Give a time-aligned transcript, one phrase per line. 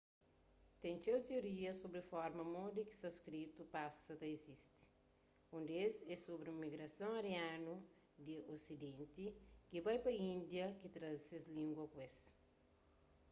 [0.83, 4.81] ten txeu tiorias sobri forma modi ki sanskritu pasa ta izisti
[5.55, 7.73] un des é sobri un migrason arianu
[8.25, 9.27] di osidenti
[9.69, 12.17] ki bai pa índia ki traze ses língua ku es